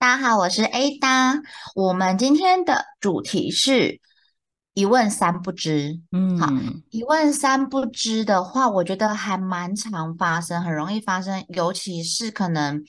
[0.00, 1.42] 大家好，我是 Ada。
[1.74, 4.00] 我们今天的主题是
[4.72, 6.00] 一问三不知。
[6.10, 6.50] 嗯，好，
[6.88, 12.82] 一问三不知的话，我觉得还蛮常发生，很容易发生，尤其是可能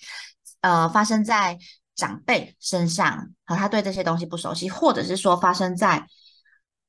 [0.61, 1.59] 呃发生在
[1.97, 6.07] 长辈身上，和他对这些东西不熟悉，或者是说发生在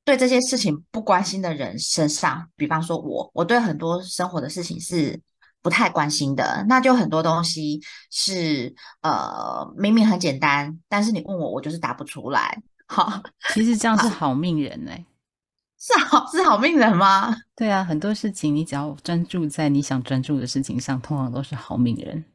[0.05, 2.47] 对这些事情不关心的人身上。
[2.55, 5.21] 比方说我，我对很多生活的事情是。
[5.63, 12.61] 不太关心的，那就很多东西是呃明明很简单，但是你问我，我就是答不出来。
[12.85, 15.03] 好，其实这样是好命人哎，
[15.79, 17.35] 是好是好命人吗？
[17.55, 22.25] 对啊，很多事情你只要专注在你想专注的事情上，通常都是好命人。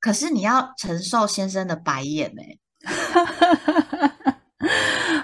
[0.00, 2.58] 可是你要承受先生的白眼哎。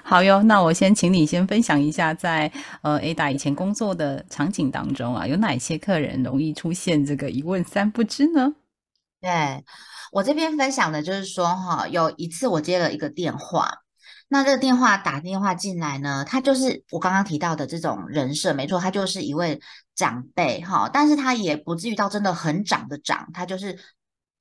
[0.06, 2.52] 好哟，那我先请你先分享一下，在
[2.82, 8.52] 呃 Ada 以前工作的场景当中啊，有哪些客人容易出现这个一问三不知呢？
[9.22, 9.64] 对
[10.12, 13.78] 我这边分享的就是说哈，有一次我接了一个电话，
[14.28, 19.58] 那这个电话打电话进来呢，他就是我刚刚提到的这种人设，没错，他就是一位
[19.94, 23.78] 长辈哈，但是他也不至于到真的很长的长，他就是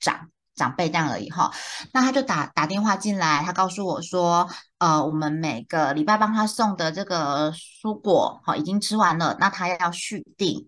[0.02, 0.30] 长。
[0.55, 1.51] 长辈这样而已哈，
[1.93, 10.65] 那他就打打电话进来，他告诉我说，呃，我们每个礼拜帮他送的这个蔬果，好，已经吃完了，那他要续订，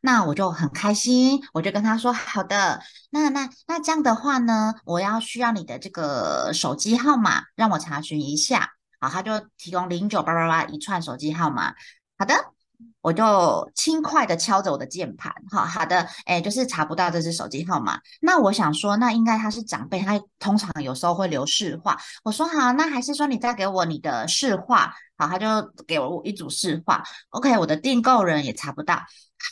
[0.00, 8.70] 那我就很开心，我就跟他说，好的，那那那这样的话呢，我要需要你的这个手机号码，让我查询一下，
[9.00, 11.74] 好，他就提供零九八八八一串手机号码，
[12.18, 12.53] 好的。
[13.00, 18.00] 我就轻快的敲着我的键盘，哈，好的，哎，就是查不到这只手机号码。
[18.20, 21.98] 那我想说，那应该他是长辈，他通常有时候会留市话。
[22.22, 25.46] 我说好，那还是说你再给我你的市话，好，他就
[25.86, 27.02] 给我一组市话。
[27.30, 29.02] OK，我的订购人也查不到。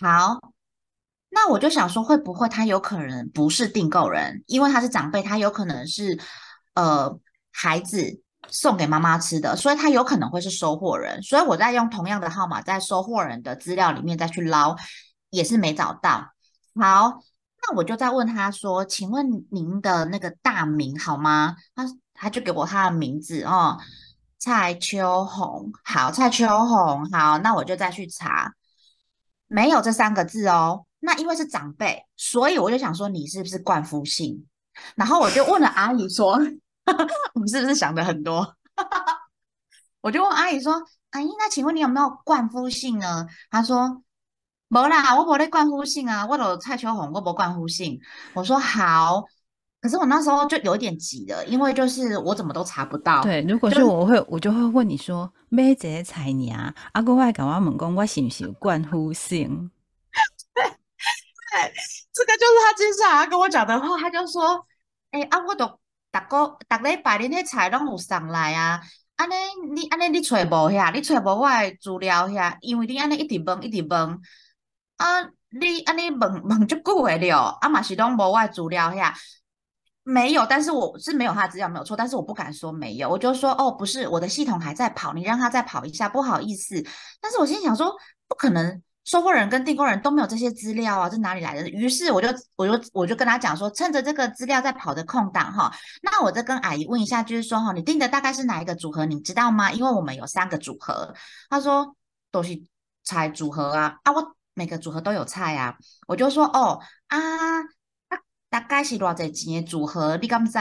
[0.01, 0.39] 好，
[1.29, 6.19] 那我就想说，会不会他有可能不是订购人，因为他是长辈，他有可能是
[6.75, 7.19] 呃
[7.53, 8.23] 孩子。
[8.49, 14.77] 送给妈妈吃的，所以他有可能会是收货人，所以我在用同样的号码在收货人的资料里面再去捞，
[15.31, 16.33] 也是没找到。
[16.75, 17.21] 好，
[17.63, 23.79] 那我就再问他说：“请问您的那个大名好吗？”他他就给我他的名字哦，
[24.39, 25.71] 蔡秋红。
[25.85, 27.09] 好，蔡秋红。
[27.11, 28.53] 好，那我就再去查，
[29.47, 30.85] 没有这三个字哦。
[30.99, 34.47] 那因为是长辈，所以我就想说你是不是冠夫姓？
[34.95, 36.39] 然后我就问了阿姨说。
[37.35, 38.57] 我是不是想的很多？
[40.03, 44.03] 我就问阿姨说：“阿姨，那请问你有没有冠夫姓呢？”她说
[44.69, 48.01] ：“没啦，我没得冠夫姓啊，我有蔡秋红，我没冠夫姓。”
[48.35, 49.25] 我说：“好。”
[49.81, 53.21] 可是我那时候就有点急了，因为就是我怎么都查不到。
[53.23, 56.73] 对，如果是我会，我就会问你说：“咩这些菜啊？
[56.93, 59.49] 阿哥外讲我问讲，我是不是有冠夫姓？”
[60.55, 61.73] 对，对，
[62.13, 64.65] 这个就是他接下来跟我讲的话，他就说
[65.11, 65.79] ：“哎，啊，我都。”
[66.13, 68.81] 逐个逐礼拜恁迄菜拢有送来啊！
[69.17, 69.35] 安尼
[69.75, 70.93] 你安尼你揣无遐？
[70.93, 72.57] 你揣无我诶资料遐？
[72.61, 74.21] 因为你安尼一直问一直问
[74.97, 75.23] 啊！
[75.51, 79.13] 你安尼问问足久诶了，啊嘛是拢无我诶资料遐？
[80.05, 86.85] 没有，但是我是没有他资料没有错，但是我不敢说没有，我就说哦，不是，我的系统还在跑，你让他再跑一下，不好意思。
[87.21, 87.95] 但是我心想说，
[88.27, 88.83] 不可能。
[89.05, 91.69] 收货人跟订购人都没有这些资料啊，这哪里来的？
[91.69, 99.73] 于是我就我就我就跟他讲说，趁着这个资料在跑的空档哈，那我再跟阿姨问一下，就是说哈，你订的大概是哪一个组合，你知道吗？
[99.73, 101.15] 因为我们有三个组合。
[101.51, 101.97] 他说
[102.31, 102.63] 都是
[103.03, 105.77] 菜组合啊，啊，我每个组合都有菜啊。
[106.07, 107.19] 我就说哦啊，
[108.49, 110.59] 大概是多少钱的组合，你敢知？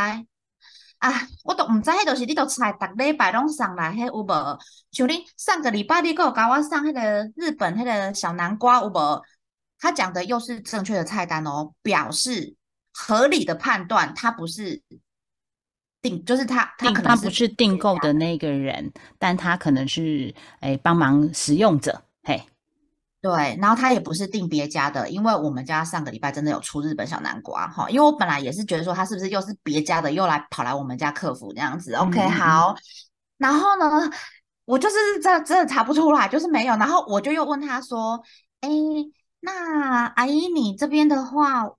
[1.02, 4.60] 啊，我都唔知，迄就是你都菜，逐礼拜拢送来，迄有无？
[4.92, 7.02] 像你上个礼拜你给我教我上迄个
[7.36, 9.22] 日本迄个小南瓜，有无？
[9.80, 12.56] 他讲的又是正确的菜单哦，表示
[12.94, 14.80] 合理的判断，他不是
[16.04, 22.44] 订，就是他他可能不是订购的那个人，但他可能是诶帮忙使用者，嘿。
[23.22, 31.94] 对，然后他也不是订别家的，因为我们家上个礼拜真的有出日本小南瓜哈，因为我本来也是觉得说他是不是又是别家的，又来跑来我们家客服这样子。
[31.94, 32.76] OK，好，
[33.38, 34.10] 然后呢，
[34.66, 38.22] 我就是真真的查不出来，就是没有，然后我就又问他说，
[38.62, 38.70] 哎，
[39.42, 41.70] 那阿姨你这边的话，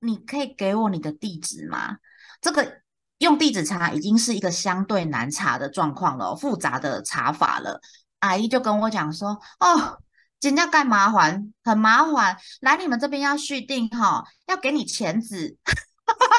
[0.00, 1.98] 你可以给我你的地址吗？
[2.40, 2.82] 这个。
[3.18, 7.80] 用地址查已经是一个相对难查的状况了，复杂的查法了。
[8.18, 9.96] 阿姨就跟我讲说：“哦，
[10.42, 15.56] 人家干麻烦，很麻烦，来你们这边要续订哈，要给你钳子。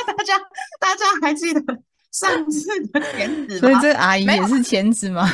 [0.05, 0.37] 大家
[0.79, 1.61] 大家还记得
[2.11, 3.59] 上次的钳子吗？
[3.59, 5.27] 所以这阿姨也是钳子吗？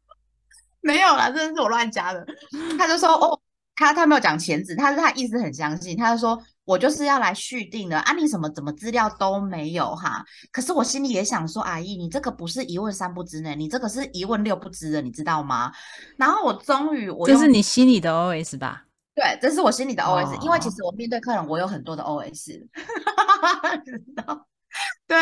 [0.80, 2.26] 没有啦，真的是我乱加的。
[2.78, 3.38] 他就说：哦，
[3.74, 8.12] 他他没有讲钳子，他是他意思很相信，他就说。”我就是要来续订的啊！
[8.12, 10.22] 你什么怎么资料都没有哈？
[10.50, 15.72] 可是我心里也想说，阿姨，你这个不是一问三不知呢，你这个是一问六不知的，你知道吗？
[16.18, 18.84] 然后我终于，我这是你心里的 OS 吧？
[19.14, 22.34] 对，这是我心里的 OS，因为其实我面对客人，我有很多的 OS，
[23.84, 24.46] 知道？
[25.06, 25.16] 对，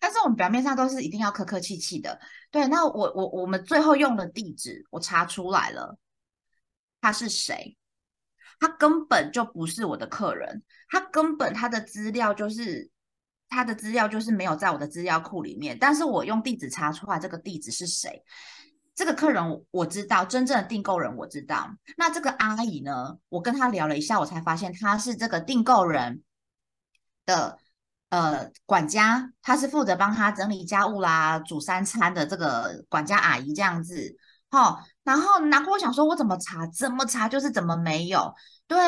[0.00, 2.18] 但是我们表面上都是一定要客客气气的。
[2.52, 5.98] 对，那我我我们最后用的地址，我查出来了，
[7.00, 7.76] 他是谁？
[8.60, 12.88] 他根本就不是我的客人，他根本他的资料就是
[13.48, 15.76] 他的资料就是没有在我的资料库里面。
[15.80, 18.22] 但是我用地址查出来这个地址是谁，
[18.94, 21.70] 这个客人我知道，真正的订购人我知道。
[21.96, 26.22] 那这个阿姨呢，我跟她聊了一下，我才发现她是这个订购人
[27.24, 27.58] 的
[28.10, 34.16] 呃管家，她是负责帮他整理家务啦、煮三餐的这个管家阿姨这样子。
[34.50, 38.34] 好，然后难过，我想说，我怎么查，怎么查就是怎么没有。
[38.66, 38.78] 对，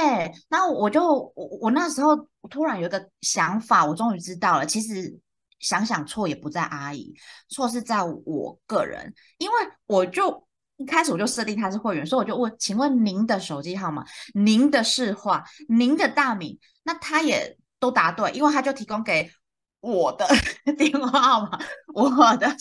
[0.49, 2.17] 然后我就我我那时候
[2.51, 5.17] 突然有一个想法，我终于知道了，其实
[5.61, 7.15] 想想错也不在阿姨，
[7.49, 9.55] 错是在我个人，因为
[9.87, 10.45] 我就
[10.79, 14.05] 一开始我就设定他是会员，所以我就问，请问您的手机号码、
[14.35, 19.31] 您的市话、您的大名，那他也都答对，因为他就提供给
[19.81, 20.27] 我的
[20.77, 21.59] 电话号码、
[21.95, 22.53] 我的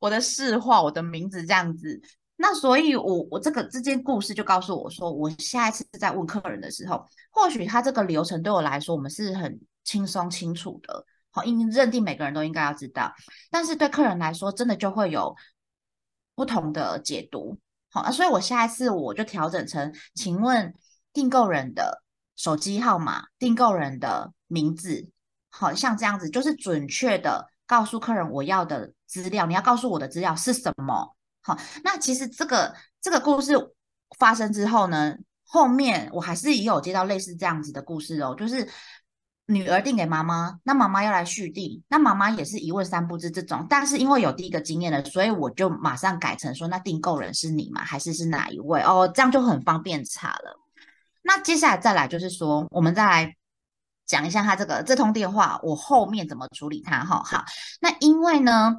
[0.00, 2.00] 我的市话、我的名字这样子。
[2.40, 13.12] 那所以，我我这个这件故事就告诉我说，我下一次在问客人的时候，或许他这个流程对我来说，我们是很轻松清楚的，好，应认定每个人都应该要知道。
[13.50, 15.34] 但是对客人来说，真的就会有
[16.36, 17.58] 不同的解读，
[17.90, 20.72] 好，所以我下一次我就调整成，请问
[21.12, 22.04] 订购人的
[22.36, 25.10] 手机号码、订购人的名字，
[25.50, 31.16] 好像这样子，就是准确的告诉客人我要的资料，你要告诉我的资料是什么。
[31.84, 33.54] 那其实这个这个故事
[34.18, 35.14] 发生之后呢，
[35.44, 38.68] 后面我还是也有接到类似这样子的故事哦，就是
[39.46, 47.84] 女儿订给妈妈，那妈妈要来续订，那妈妈也是一问三不知这种，但是因为有第一个经验了，所以我就马上改成说，那订购人是你吗？
[47.84, 48.80] 还是是哪一位？
[48.82, 50.58] 哦，这样就很方便查了。
[51.22, 53.36] 那接下来再来就是说，我们再来
[54.06, 57.04] 讲一下他这个这通电话，我后面怎么处理它？
[57.04, 57.44] 哈，好，
[57.80, 58.76] 那因为呢。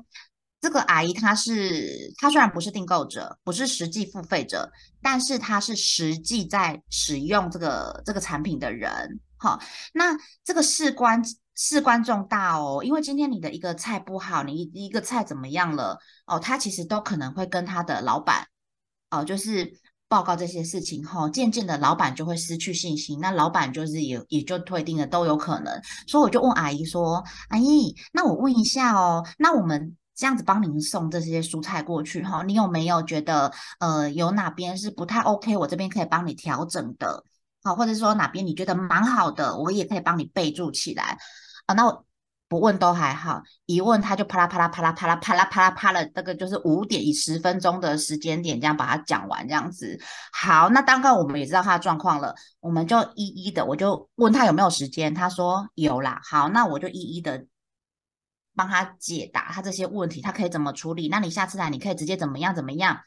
[0.62, 4.70] 这个阿姨她是，她虽然不是订购者，不是实际付费者，
[5.02, 9.20] 但是她是实际在使用这个这个产品的人。
[9.38, 9.58] 好，
[9.94, 11.24] 那这个事关
[11.56, 15.98] 事关重大哦，因为今天你的一个菜不好，你一个菜怎么样了
[16.28, 18.46] 哦，他其实都可能会跟他的老板
[19.12, 19.72] 哦，就是
[20.10, 25.82] 报告这些事情哈，渐渐的老板就会失去信心，那老板就是也也就退订了都有可能。
[26.06, 29.96] 所以我就问阿姨说，阿姨，那我问一下哦，那我们。
[30.20, 35.56] 这样子帮您送这些蔬菜过去哈，你有没有觉得呃有哪边是不太 OK？
[35.56, 37.24] 我这边可以帮你调整的，
[37.64, 41.18] 好，或者说哪边你觉得蛮好的，我也可以帮你备注起来
[41.68, 41.74] 啊。
[41.74, 42.04] 那
[42.50, 49.98] 不问都还好，一问他就啪啦啪啦啪啦啪啦啪啦啪啦啪啦，这个就是五点以十分钟的时间点这样把它讲完这样子。
[50.34, 56.20] 好，那刚刚我们也知道他的状况了，我们就一一的，我就问他有没有时间，他说有啦。
[56.26, 57.46] 好，那我就一一的。
[58.60, 61.08] 帮他解答他这些问题，他可以怎么处理？
[61.08, 63.00] 那你下次来，你可以直接怎么样怎么样？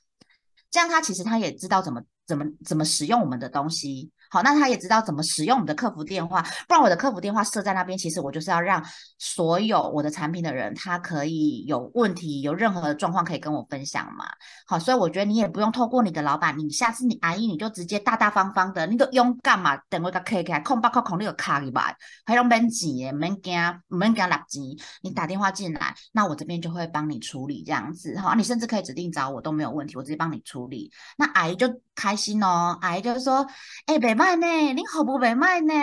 [0.70, 4.10] 这样他其实他也知道怎么怎么怎么使用我们的东西。
[4.32, 8.82] 好，那他也知道怎么使用我们的客服电话，不然我的客服电话设在那边，其实我就是要让
[9.18, 14.24] 所有我的产品的人，他可以有问题、有任何的状况可以跟我分享嘛。
[14.66, 23.52] 好，所以我觉得你也不用透过你的老板，你下次你阿姨你就直接大大方方的，你都勇敢嘛，等我个 K K 空八空空那个卡里吧，还用免钱的，免惊，
[23.88, 28.18] 免惊垃圾，你打电话进来，那我这边就会帮你处理这样子。
[28.18, 30.90] 好，你甚至可以指定找我都没有问题，我直接帮你处理。
[31.18, 33.46] 那阿姨就开心哦，阿姨就说，
[33.86, 34.14] 哎，北。
[34.14, 34.46] 卖呢？
[34.74, 35.74] 你好不被卖呢？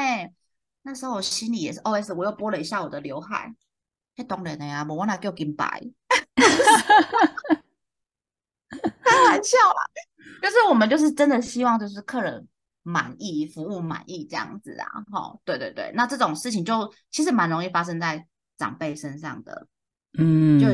[0.84, 3.54] 那时候我心里也是 OS，我又拨了一下我的刘海，
[4.16, 5.84] 太当然的呀，我哪叫金白？
[9.04, 9.84] 开玩笑啦，
[10.42, 12.48] 就是我们就是真的希望就是客人
[12.84, 15.04] 满意，服务满意这样子啊。
[15.12, 18.26] 哈，对对对，那这种事情就其实蛮容易发生在
[18.58, 19.68] 长辈身上的。
[20.18, 20.68] 嗯，就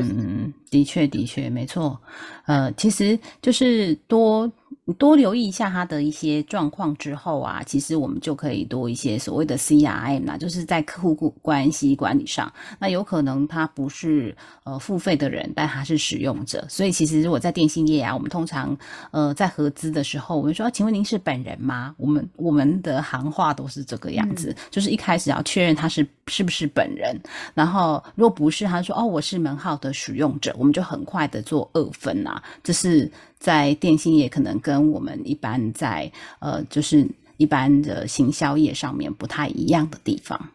[0.70, 2.00] 的确的确没错。
[2.46, 4.50] 呃，其实就是多。
[4.88, 18.78] 你多留意一下他的一些状况之后啊，其实我们就可以多一些所谓的 CRM 啦，就是在客户关系管理上，那有可能他不是呃付费的人，但他是使用者，所以其实如果在电信业啊，我们通常
[19.10, 21.92] 呃在合资的时候，我们说，请问您是本人吗？
[21.98, 27.20] 我们我们的行话都是这个样子，就是一开始要确认他是是不是本人，
[27.54, 33.10] 然后如果不是，他说哦我是门号的使用者，我们就很快的做二分啊，这是。
[33.46, 36.10] 在电信业可能跟我们一般在
[36.40, 40.48] 呃，就是一般的行销业上面不太一样的地方。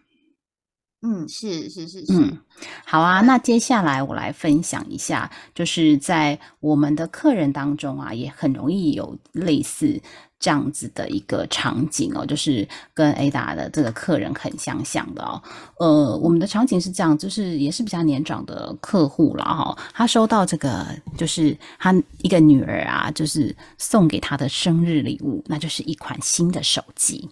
[1.01, 2.11] 嗯，是是是是。
[2.11, 2.37] 嗯，
[2.83, 10.01] 好啊，那接下来我来分享一下，就是在我们的客人当中啊，也很容易有类似。
[10.41, 15.41] 这样子的一个场景哦，就是跟 Ada 的这个客人很相像的哦。
[15.77, 19.77] 呃，我们的场景是这样，就是也是比较年长的客户了哈。
[19.93, 20.83] 他收到这个，
[21.15, 21.93] 就是他
[22.23, 27.29] 一个女儿啊，就是送给他的生日礼物，那就是一款新的手机。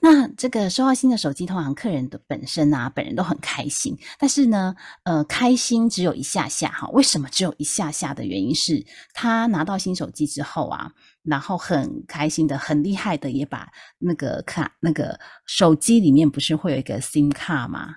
[0.00, 3.94] 那这个收到新的手机，通常客人的本身啊，本人都很开心。
[4.18, 6.88] 但是呢，呃，开心只有一下下哈。
[6.94, 8.82] 为什么只有一下下的原因是
[9.12, 10.92] 他拿到新手机之后啊。
[11.26, 17.96] 然后很开心的、很厉害的，也把那个卡、那个手机里面不是会有一个 SIM 卡吗？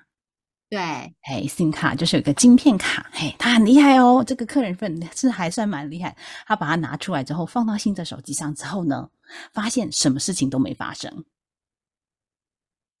[0.68, 4.22] 对，哎，SIM 卡就是有个晶片卡，嘿，他很厉害哦。
[4.24, 9.10] 这个客人份是还算蛮厉害，他把它拿出来之后，放到新的手机上之后呢，
[9.52, 11.24] 发现什么事情都没发生。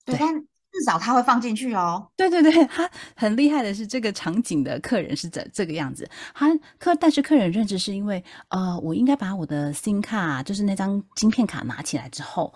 [0.04, 0.18] 对。
[0.72, 2.06] 至少他会放进去哦。
[2.16, 6.08] 对对对，他很厉害的是这个场景的客人是这这个样子。
[6.32, 6.48] 他
[6.78, 12.54] 客但是客人认知是因为呃，我应该把我的 SIM 卡，就是那张晶片卡拿起来之后，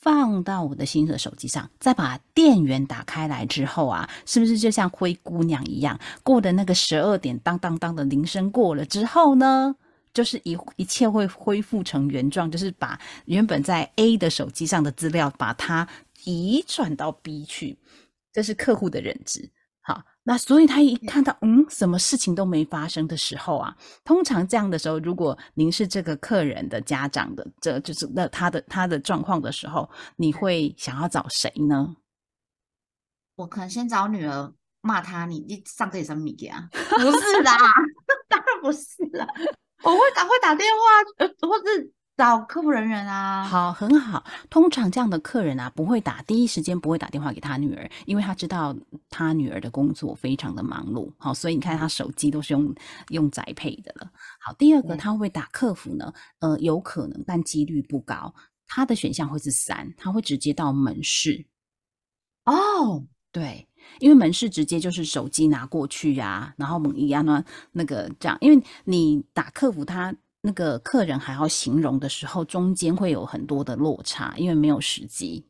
[0.00, 9.74] 放到我的新的手机上，再把电源打开来之后啊，是不是就像灰姑娘一样，过的那个十二点当当当的铃声过了之后呢，
[10.14, 15.86] 就是一一切会恢复成原状，就是把原本在 A 的手机上的资料把它。
[16.26, 17.78] 移转到 B 去，
[18.32, 19.50] 这是客户的认知。
[19.80, 31.94] 好，那所以他一看到嗯，什么事情都没发生的时候啊，通常这样的时候，如果您是这个客人的家长的，这就是那他的他的状况的时候，你会想要找谁呢？
[33.36, 36.68] 我可能先找女儿骂他，你你上这什么米啊？
[36.72, 37.56] 不是啦，
[38.28, 39.24] 当然不是啦，
[39.84, 41.92] 我会打会打电话，呃，或是。
[42.16, 44.24] 找客服人员啊，好，很好。
[44.48, 48.74] 通常这样的客人啊，不会打第一时间不会打电话给他女儿，因为他知道
[49.10, 51.12] 他女儿的工作非常的忙碌。
[51.18, 52.74] 好，所以你看他手机都是用
[53.10, 54.10] 用宅配的了。
[54.40, 58.34] 好，第二个他会不会打客服呢，呃，有可能，但几率不高。
[58.66, 61.46] 他的选项会是三，他会直接到门市。
[62.46, 63.68] 哦，对，
[63.98, 70.14] 因为门市直接就是手机拿过去呀，然后猛一样呢，那个这样，因为你打客服他。
[70.46, 75.44] 那个客人还要形容的时候，中间会有很多的落差，因为没有时机。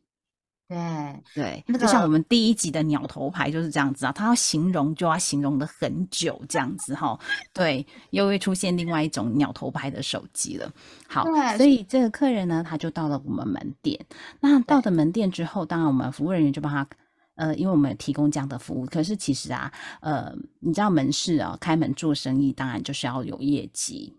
[0.66, 7.20] 对对，就像我们第一集的鸟头牌就是这样子啊，他要形容就要形容的很久，这样子哈。
[7.52, 10.72] 对，又会出现另外一种鸟头牌的手机了。
[11.06, 11.24] 好，
[11.58, 14.02] 所以这个客人呢，他就到了我们门店。
[14.40, 16.88] 那到了门店之后，当然我们服务人员就帮他，
[17.34, 18.86] 呃，因为我们提供这样的服务。
[18.86, 24.12] 可是其实啊，呃，你知道门市啊，开门做生意，当然就是要有业绩。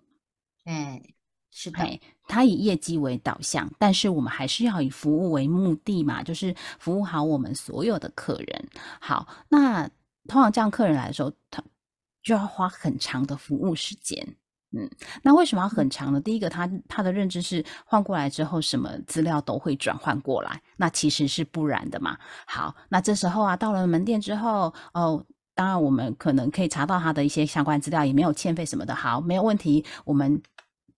[0.67, 1.01] 哎，
[1.49, 8.67] 是的，他以业绩为导向，但是我们还是要以服务为目的嘛，就是服务好我们所有的客人。
[8.99, 9.87] 好，那
[10.27, 11.63] 通常这样客人来的时候，他
[12.21, 14.35] 就要花很长的服务时间。
[14.71, 14.89] 嗯，
[15.23, 16.19] 那为什么要很长呢？
[16.19, 22.17] 第一个，他他的认知是换过来之后，什么资料都会转换过来，那其实是不然的嘛。
[22.45, 25.25] 好，那这时候啊，到了门店之后，哦。
[25.55, 28.93] 当然，我们可能可以查到他的一些相关资料，也没有欠费什么的。
[28.93, 29.83] 好，没有问题。
[30.05, 30.39] 我们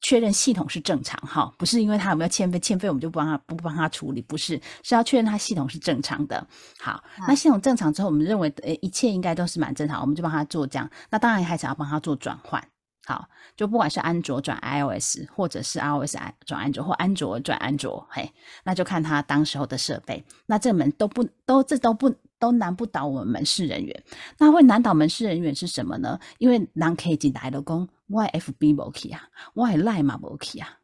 [0.01, 6.45] 确认系统是正常，哈，不是因为他有没有欠费，欠费我们就不帮他不帮他处理，不是，是要确认他系统是正常的。
[6.79, 10.89] 好，那系统正常之后，我们认为呃一切应该都是蛮正常，我们就帮他做这样。
[11.09, 12.63] 那当然还想要帮他做转换。
[13.05, 16.15] 好，就不管是安卓转 iOS，或者是 iOS
[16.45, 18.31] 转安卓，或安卓转安卓，嘿，
[18.63, 20.23] 那就看他当时候的设备。
[20.45, 24.03] 那这门都不都这都不都难不倒我们门市人员。
[24.37, 26.19] 那会难倒门市人员是什么呢？
[26.37, 30.77] 因为人可以进来了，讲我 FB 无去啊，我赖嘛无去啊。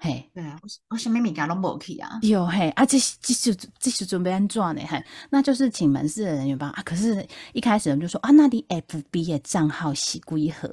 [0.00, 0.56] 嘿，对啊，
[0.90, 2.20] 我什么物件都无去啊。
[2.22, 4.80] 有嘿，啊，这这是这是准备安怎呢？
[4.86, 6.80] 嘿，那就是请门市的人员帮啊。
[6.84, 10.68] 可是，一开始人就说啊，那你 FB 的账号是几号？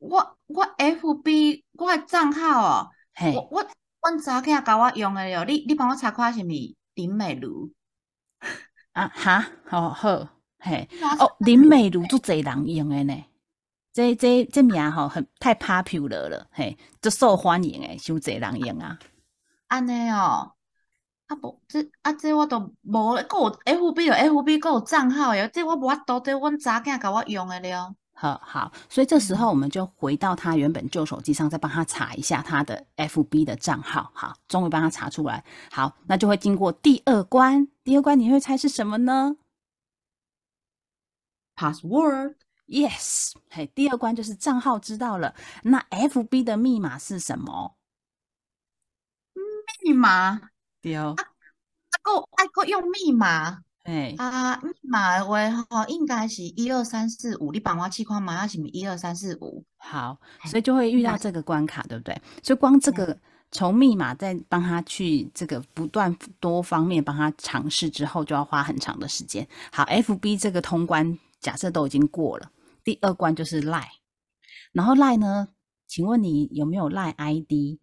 [0.00, 3.66] 我我 FB 我账号哦，嘿，我我
[4.02, 5.44] 我早起教我用的哟。
[5.44, 7.70] 你你帮我查看是咪林美如
[8.92, 9.08] 啊？
[9.08, 10.28] 哈，好好，
[10.58, 10.86] 嘿，
[11.18, 13.24] 哦，林美如都侪人用的呢。
[13.92, 18.98] 这这这名吼很太 popular 了，嘿，就受欢迎诶，伤侪人用啊。
[19.68, 20.52] 安尼哦，
[21.26, 27.94] 啊无这啊这我都无，个有 FB 有 FB 个有账号诶，这我无法度，这阮查囝甲我用诶了。
[28.20, 34.12] 好好，所以这时候我们就回到他原本旧手机上，再帮他查一下他的 FB 的账号。
[34.14, 35.42] 好，终于帮他查出来。
[35.72, 37.66] 好，那就会经过第二关。
[37.82, 39.36] 第二关你会猜是什么呢
[41.56, 43.32] ？Password，Yes。
[43.48, 45.34] 嘿，第二关就是账号知道了。
[45.62, 47.74] 那 FB 的密码是什么？
[49.82, 50.50] 密码？
[50.82, 51.14] 对哦。
[51.16, 51.24] 啊，
[52.02, 53.62] 够啊够用密码。
[53.84, 59.64] 哎啊，密码的话吼，应该是一二三四五，你帮我试看嘛，是咪一二三四五？
[59.78, 62.20] 好，所以就会遇到这个关卡，对不对？
[62.42, 63.18] 所以光这个
[63.50, 69.48] 从密码再帮他去这个不断多方面帮他尝试之后，就要花很长的时间。
[69.72, 72.50] 好，FB 这个通关假设都已经过了，
[72.84, 73.90] 第二关就是赖，
[74.72, 75.48] 然后赖呢？
[75.88, 77.80] 请问你有没有赖 ID？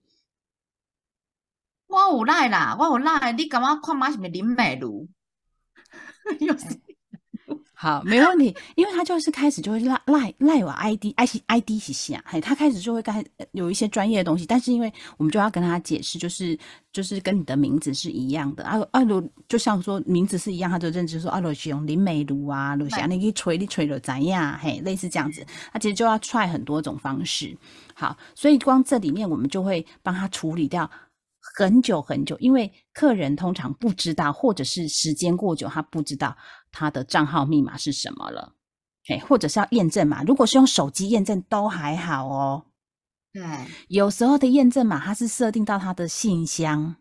[1.88, 4.12] 我有赖啦，我有赖，你干嘛看嘛？
[4.12, 5.10] 是咪林美如？
[7.80, 16.58] 好，没问题，因为他就是开始就会赖赖赖我 ID I C I D 是下，嘿，他开始就会开有一些专业的东西，但是因为我们就要跟他解释，就是
[16.92, 27.56] 就是跟你的名字是一样的，阿阿鲁就像说名字是一样，他就认知说啊罗是用林美如啊，鲁霞你可以锤你吹了怎样，嘿，类似这样子，他其实就要 try 很多种方式，
[27.94, 30.90] 好，所以光这里面我们就会帮他处理掉。
[31.58, 36.38] 很久很久，因为客人通常不知道，或者是时间过久，他不知道
[36.72, 38.54] 他的账号密码是什么了，
[39.08, 40.22] 哎，或者是要验证嘛。
[40.22, 42.66] 如果是用手机验证都还好哦。
[43.34, 43.44] 对，
[43.88, 46.96] 有时候的验证码它是设定到他的信箱，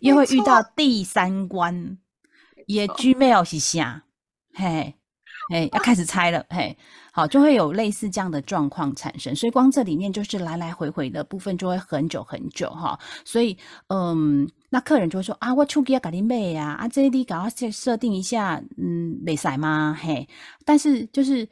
[0.00, 1.98] 又会遇到第三关，
[2.66, 4.06] 也 Gmail 是下？
[4.54, 4.97] 嘿。
[5.48, 6.76] 哎，要开始猜了，嘿，
[7.12, 13.56] 好，就会有类似这样的状况产生，所以光这里面就是来来回回的部分就会很久很久哈，所以
[13.88, 19.98] 嗯，那客人就会说啊，我出去要搞你妹呀，啊，这里搞要设设定一下，嗯，没塞吗？
[19.98, 20.28] 嘿，
[20.64, 21.48] 但是就是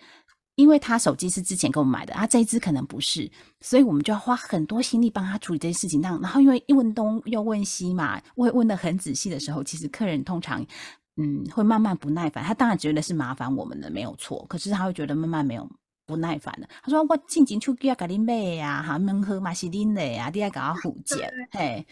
[0.57, 3.31] 因为他手机是之前给我们买的，啊，这一支可能不是，
[3.63, 10.65] 所以我们就要花很多心力帮他处理这些事情，那然后因为一问东又问西嘛，会问的很仔细的时候，其实客人通常。
[11.19, 12.45] 嗯，会慢慢不耐烦。
[12.45, 14.45] 他当然觉得是麻烦我们的，没有错。
[14.49, 15.67] 可是他会觉得慢慢没有
[16.05, 16.69] 不耐烦的。
[16.83, 21.87] 他说：“我进前出去要给你买呀，哈，门喝嘛是恁的呀，你要给他付 钱。”嘿，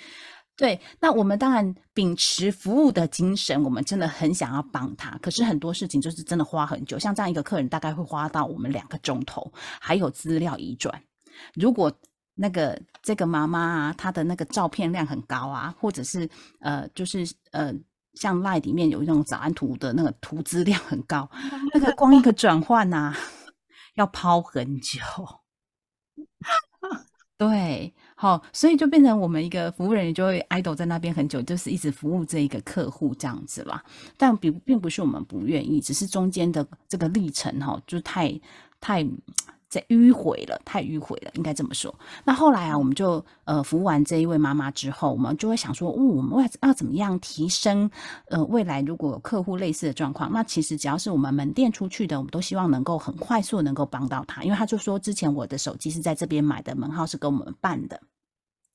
[0.57, 0.79] 对。
[1.01, 5.17] 那我们当然秉持服务的精神，我们真的很想要帮他。
[5.23, 11.03] 可是很多事情就是真的花很久，像这样一个客人大概会花到我们两个钟头，还有资料移转。
[11.55, 11.91] 如果
[12.35, 16.29] 那个这个妈妈啊，她的那个照片量很高啊，或者是
[16.61, 17.73] 呃，就是呃。
[18.15, 21.29] 像 Line 里面有一种早安图的那个图资量很高，
[21.73, 23.15] 那个光一个转换呐，
[23.95, 25.01] 要抛很久。
[27.37, 33.85] 对，好，所以就变成我们一个服务人员就会 idle 在那边很久，就是一直服务这一个客户这样子啦。
[34.17, 38.41] 但并并不是我们不愿意，只是中间的这个历程哈，就太
[38.81, 39.07] 太。
[39.69, 41.95] 在迂回了，太迂回了，应该这么说。
[42.25, 47.91] 那后来啊，我们就呃服务完这一位妈妈之后，我们就会想说，哦，我们要要怎么样提升？
[48.29, 58.01] 呃，未来如果有客户类似的状况，那其实只要是我们门店出去的，我们都希望能够很快速能够帮到他，因为他就说之前我的手机是在这边买的，门号是跟我们办的。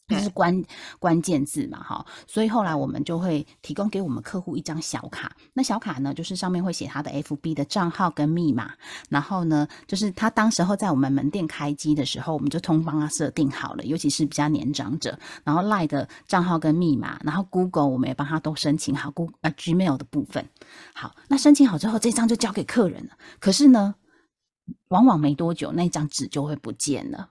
[0.10, 0.64] 这是关
[0.98, 8.74] 关键字嘛，哈，所以后来我们就会提供给我们客户一张小卡，那小卡呢，就是上面会写他的 FB 的账号跟密码，
[9.10, 20.50] 然后呢，就是他当时候在我们门店开机的时候，我们就通帮他设定好了，尤其是比较年长者，然后赖的账号跟密码，然后 Google 我们也帮他都申请好，Google 呃 Gmail 的部分，
[20.94, 23.96] 好，那申请好之后，这张就交给客人了，可是呢，
[24.88, 27.30] 往往没多久那张纸就会不见了，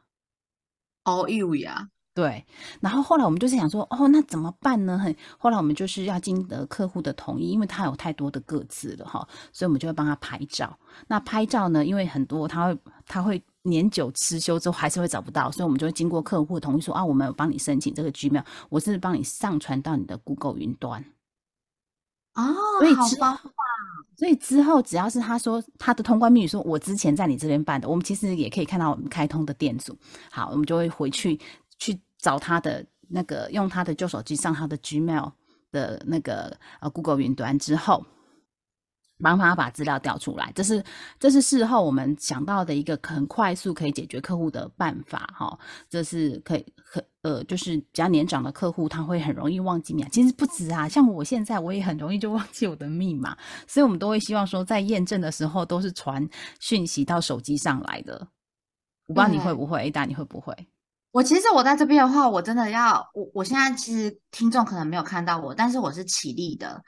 [1.04, 1.88] 哦，有呀。
[2.18, 2.44] 对，
[2.80, 4.98] 然后后来我们就是想说，哦，那怎么办呢？
[4.98, 10.76] 很后来我们就是要经得客户的同意，因为他有太多的个字了哈，所以我们就会帮他拍照。
[11.06, 21.04] 那拍照呢，因为很多他会他会年久失修之后还是会找不到，所以我们就会经过客户同意说啊，我们有帮你申请这个 Gmail，我是帮你上传到你的 Google 云端。
[22.34, 22.42] 哦，
[22.96, 23.52] 好方法。
[24.16, 29.96] 所以之后只要是他说他的通关密语说我之前在你这边办的，我们其实也可以看到我们开通的店主。
[30.32, 31.38] 好，我们就会回去
[31.78, 31.96] 去。
[32.18, 35.32] 找他的那个，用他的旧手机上他的 Gmail
[35.70, 38.04] 的那个呃 Google 云端之后，
[39.20, 40.52] 帮他把资料调出来。
[40.54, 40.84] 这是
[41.18, 45.58] 这是事后我们想到的一个很快速可以解决客户的办法哈。
[45.88, 50.08] 这是可以很呃，就是比较年长的客户他会很容易忘记密码。
[50.08, 56.26] 其实不止啊，像我现在我也很容易就忘记我的密码，所以我们都会希望说在验证的时候都是传
[56.60, 58.28] 讯息到手机上来的。
[59.06, 60.54] 我不知道你会不会，Ada 你会不会？
[61.10, 66.82] 我其实我在这边的话，我真的要我我现在其实听众可能没有看到我，但是我是起立的。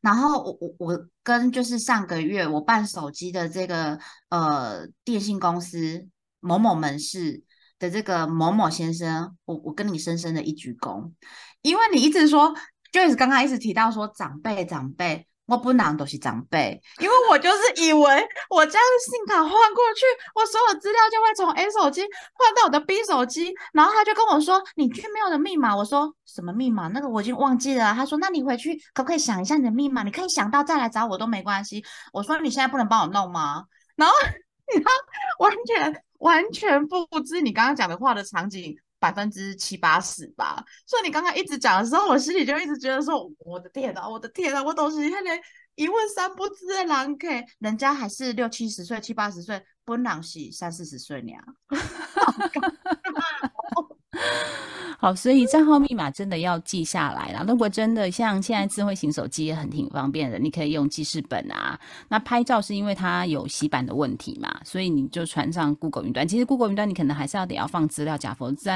[0.00, 3.98] 然后我我我跟就是上个月我办手机的这个
[4.30, 6.08] 呃电信公司
[6.40, 7.42] 某某门市
[7.78, 11.12] 的这个某某先生，我我跟你深深的一鞠躬，
[11.60, 12.54] 因为你一直说
[12.90, 15.27] ，Joyce 刚刚一直提到说长辈长辈。
[15.48, 22.02] 我不能都是长辈，因为我就是以为我这样信卡换过去，我所有资料就会从 A 手机
[22.34, 26.88] 换到我的 B 手机，然后他就跟我说你 Gmail 的密码，我说什么密码？
[26.88, 27.94] 那个我已经忘记了。
[27.94, 30.02] 他说那你回去可不可以想一下你的密码？
[30.02, 31.82] 你可以想到再来找我都没关系。
[32.12, 33.64] 我说你现在不能帮我弄吗？
[33.96, 34.14] 然后
[34.70, 34.90] 你知道
[35.38, 38.76] 完全完全不知你刚刚讲的话的场景。
[38.98, 45.40] 百分之七八十吧，所以你刚刚一直讲的时候，我心里就一直觉得说：“我的天呐，我的天呐，我都是那连
[45.76, 51.32] 一问三不知的人，K，人家还是六七十岁、七八十岁，本人是三四十岁呢。
[55.00, 57.44] 好，所以账号密码真的要记下来啦。
[57.46, 61.78] 如果真的像现在智慧型手机也很挺方便的，你可以用记事本啊。
[62.08, 66.26] 那拍照是因为它有洗版的问题嘛，所以你就传上 Google 云端。
[66.26, 68.70] 其实 Google 云端你可能还是要得要放资料夹，否则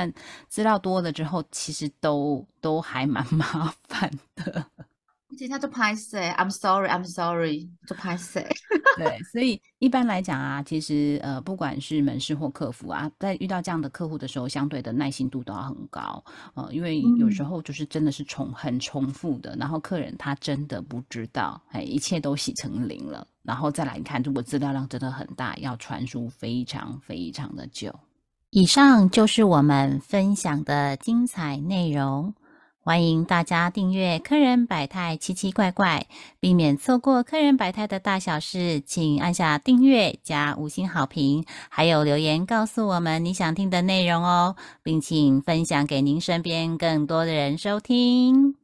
[0.48, 4.64] 资料多了之后，其实都都还蛮 麻烦的。
[5.37, 8.40] 其实他就拍摄，I'm sorry，I'm sorry，就拍摄。
[8.99, 16.23] 对，所以一般来讲啊，其实呃，不管是门市或客服啊，在遇到这样的客户的时候，相对的耐心度都要很高。
[16.55, 27.90] 呃，因为有时候就是真的是重很重复的，然后客人他真的不知道，哎，一切都洗成零了，然后再来看，如果资料量真的很大，要传输非常非常的久。
[28.51, 32.35] 以上就是我们分享的精彩内容。
[32.85, 36.05] 欢迎大家订阅《客人百态奇奇怪怪》，
[36.40, 48.57] 避免错过客人百态的大小事，请按下订阅加五星好评，还有留言告诉我们你想听的内容哦，并请分享给您身边更多的人收听。